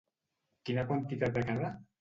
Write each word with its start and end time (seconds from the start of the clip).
Quina 0.69 0.87
quantitat 0.93 1.39
de 1.39 1.47
cada? 1.53 1.75